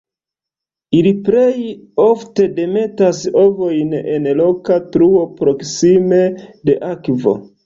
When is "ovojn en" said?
3.43-4.27